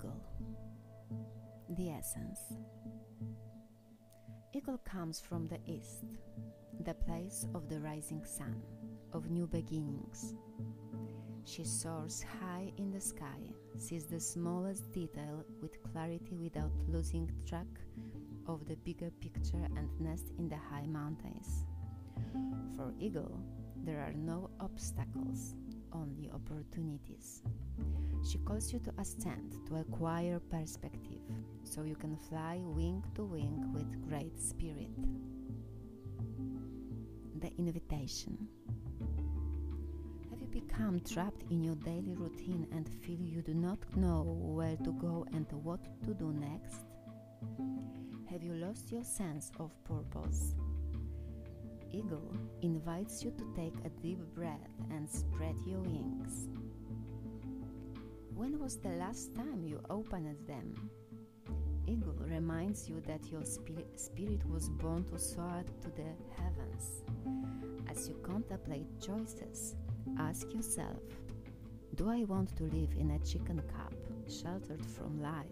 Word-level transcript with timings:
eagle, 0.00 0.20
the 1.76 1.90
essence. 1.90 2.40
Eagle 4.54 4.78
comes 4.78 5.20
from 5.20 5.46
the 5.46 5.58
east, 5.66 6.04
the 6.84 6.94
place 6.94 7.46
of 7.54 7.68
the 7.68 7.78
rising 7.80 8.24
sun, 8.24 8.62
of 9.12 9.30
new 9.30 9.46
beginnings. 9.46 10.34
She 11.44 11.64
soars 11.64 12.24
high 12.40 12.72
in 12.78 12.90
the 12.90 13.00
sky, 13.00 13.40
sees 13.78 14.06
the 14.06 14.20
smallest 14.20 14.90
detail 14.92 15.44
with 15.60 15.82
clarity 15.92 16.36
without 16.36 16.72
losing 16.88 17.30
track 17.46 17.66
of 18.46 18.66
the 18.66 18.76
bigger 18.76 19.10
picture 19.20 19.66
and 19.76 19.88
nests 20.00 20.30
in 20.38 20.48
the 20.48 20.56
high 20.56 20.86
mountains. 20.86 21.66
For 22.76 22.92
Eagle, 22.98 23.40
there 23.84 24.00
are 24.00 24.14
no 24.14 24.50
obstacles, 24.60 25.54
only 25.92 26.30
opportunities. 26.32 27.42
She 28.28 28.38
calls 28.38 28.72
you 28.72 28.78
to 28.80 28.92
ascend, 28.98 29.56
to 29.68 29.76
acquire 29.76 30.40
perspective, 30.50 31.22
so 31.64 31.82
you 31.82 31.96
can 31.96 32.16
fly 32.16 32.60
wing 32.62 33.02
to 33.14 33.24
wing 33.24 33.72
with 33.72 34.08
great 34.08 34.38
spirit. 34.40 34.90
The 37.40 37.50
invitation. 37.58 38.48
Have 40.30 40.40
you 40.40 40.46
become 40.46 41.00
trapped 41.00 41.44
in 41.50 41.62
your 41.62 41.76
daily 41.76 42.14
routine 42.14 42.66
and 42.72 42.88
feel 42.88 43.20
you 43.20 43.42
do 43.42 43.54
not 43.54 43.78
know 43.96 44.22
where 44.22 44.76
to 44.76 44.92
go 44.92 45.26
and 45.32 45.46
what 45.62 45.80
to 46.04 46.14
do 46.14 46.32
next? 46.32 46.84
Have 48.30 48.42
you 48.42 48.54
lost 48.54 48.92
your 48.92 49.04
sense 49.04 49.50
of 49.58 49.72
purpose? 49.84 50.54
Eagle 51.92 52.32
invites 52.62 53.22
you 53.24 53.32
to 53.32 53.44
take 53.56 53.74
a 53.84 53.88
deep 54.00 54.20
breath 54.34 54.70
and 54.90 55.08
spread 55.08 55.56
your 55.66 55.80
wings. 55.80 56.48
When 58.34 58.58
was 58.58 58.76
the 58.76 58.90
last 58.90 59.34
time 59.34 59.64
you 59.64 59.80
opened 59.90 60.36
them? 60.46 60.74
Eagle 61.86 62.14
reminds 62.20 62.88
you 62.88 63.00
that 63.06 63.26
your 63.30 63.44
spirit 63.44 64.42
was 64.48 64.68
born 64.68 65.04
to 65.04 65.18
soar 65.18 65.64
to 65.82 65.88
the 65.90 66.10
heavens. 66.40 67.02
As 67.90 68.08
you 68.08 68.14
contemplate 68.22 68.86
choices, 69.00 69.74
ask 70.18 70.52
yourself 70.54 71.02
Do 71.96 72.08
I 72.08 72.24
want 72.24 72.56
to 72.56 72.64
live 72.64 72.94
in 72.98 73.10
a 73.10 73.18
chicken 73.18 73.60
cup, 73.76 73.92
sheltered 74.28 74.84
from 74.86 75.20
life, 75.20 75.44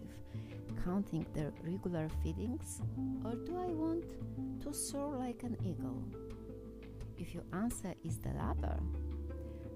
counting 0.83 1.25
the 1.33 1.51
regular 1.63 2.09
feedings? 2.23 2.81
Or 3.23 3.35
do 3.35 3.57
I 3.57 3.67
want 3.67 4.05
to 4.61 4.73
soar 4.73 5.15
like 5.15 5.43
an 5.43 5.57
eagle? 5.63 6.01
If 7.17 7.33
your 7.33 7.43
answer 7.53 7.93
is 8.03 8.17
the 8.17 8.29
latter, 8.29 8.79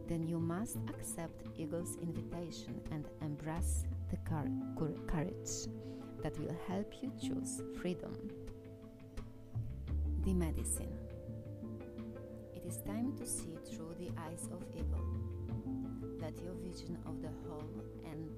then 0.08 0.28
you 0.28 0.40
must 0.40 0.78
accept 0.90 1.46
Eagle's 1.58 1.98
invitation 2.02 2.80
and 2.92 3.06
embrace 3.22 3.86
the 4.10 4.18
courage 5.08 5.68
that 6.22 6.40
will 6.40 6.56
help 6.68 6.94
you 7.02 7.12
choose 7.22 7.62
freedom. 7.80 8.14
The 10.24 10.34
medicine. 10.34 10.94
It 12.56 12.64
is 12.66 12.78
time 12.78 13.16
to 13.18 13.26
see 13.26 13.58
through 13.70 13.96
the 14.00 14.10
eyes 14.22 14.48
of 14.52 14.64
Eagle. 14.74 15.33
Let 16.24 16.40
your 16.42 16.54
vision 16.64 16.98
of 17.06 17.22
the 17.22 17.28
whole 17.44 17.84
and 18.06 18.32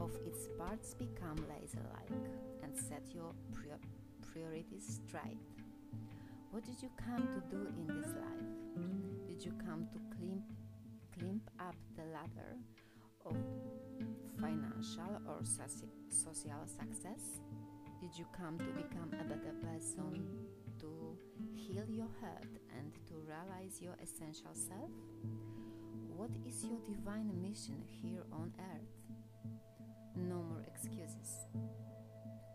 of 0.00 0.10
its 0.24 0.48
parts 0.56 0.94
become 0.94 1.36
laser 1.52 1.84
like 1.92 2.08
and 2.62 2.74
set 2.74 3.02
your 3.12 3.34
priorities 4.32 5.00
straight. 5.04 5.36
What 6.50 6.64
did 6.64 6.80
you 6.80 6.88
come 6.96 7.28
to 7.28 7.40
do 7.54 7.68
in 7.76 7.86
this 7.88 8.08
life? 8.16 9.28
Did 9.28 9.44
you 9.44 9.52
come 9.66 9.86
to 9.92 9.98
climb, 10.16 10.42
climb 11.18 11.42
up 11.58 11.76
the 11.94 12.04
ladder 12.04 12.56
of 13.26 13.36
financial 14.40 15.20
or 15.28 15.44
social 15.44 16.64
success? 16.66 17.38
Did 18.00 18.16
you 18.16 18.24
come 18.32 18.56
to 18.56 18.64
become 18.64 19.12
a 19.20 19.24
better 19.24 19.52
person, 19.60 20.24
to 20.78 20.88
heal 21.54 21.84
your 21.86 22.08
hurt, 22.22 22.48
and 22.78 22.94
to 23.08 23.14
realize 23.28 23.82
your 23.82 23.96
essential 24.02 24.54
self? 24.54 24.88
What 26.20 26.36
is 26.46 26.62
your 26.66 26.76
divine 26.86 27.32
mission 27.40 27.80
here 27.88 28.24
on 28.30 28.52
earth? 28.60 28.92
No 30.14 30.42
more 30.42 30.62
excuses. 30.68 31.48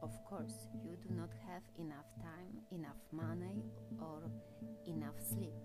Of 0.04 0.14
course, 0.24 0.70
you 0.84 0.96
do 1.02 1.10
not 1.16 1.32
have 1.50 1.64
enough 1.80 2.06
time, 2.22 2.62
enough 2.70 3.02
money, 3.12 3.64
or 4.00 4.22
enough 4.86 5.18
sleep. 5.18 5.58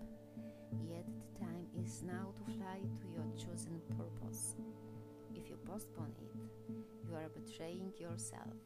Yet 0.89 1.05
the 1.05 1.45
time 1.45 1.67
is 1.77 2.01
now 2.01 2.33
to 2.37 2.43
fly 2.57 2.81
to 2.81 3.05
your 3.13 3.29
chosen 3.37 3.79
purpose. 3.95 4.55
If 5.35 5.47
you 5.47 5.57
postpone 5.63 6.15
it, 6.17 6.41
you 7.05 7.13
are 7.13 7.29
betraying 7.29 7.93
yourself. 7.99 8.57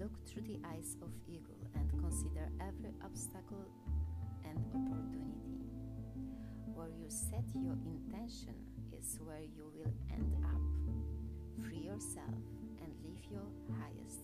Look 0.00 0.26
through 0.26 0.48
the 0.48 0.60
eyes 0.72 0.96
of 1.02 1.12
eagle 1.28 1.68
and 1.74 1.90
consider 2.00 2.48
every 2.66 2.94
obstacle 3.04 3.68
and 4.48 4.56
opportunity. 4.72 5.35
Where 6.76 6.88
you 6.88 7.08
set 7.08 7.42
your 7.54 7.72
intention 7.86 8.52
is 8.92 9.18
where 9.24 9.40
you 9.40 9.72
will 9.74 9.94
end 10.12 10.36
up. 10.44 11.64
Free 11.64 11.78
yourself 11.78 12.36
and 12.82 12.92
live 13.02 13.24
your 13.32 13.48
highest 13.80 14.20